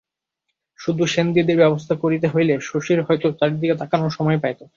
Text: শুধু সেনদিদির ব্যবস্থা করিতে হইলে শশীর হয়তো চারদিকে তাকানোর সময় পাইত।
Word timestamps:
শুধু 0.79 1.03
সেনদিদির 1.05 1.57
ব্যবস্থা 1.57 1.93
করিতে 1.95 2.27
হইলে 2.27 2.53
শশীর 2.61 2.99
হয়তো 3.01 3.27
চারদিকে 3.31 3.75
তাকানোর 3.81 4.15
সময় 4.17 4.39
পাইত। 4.43 4.59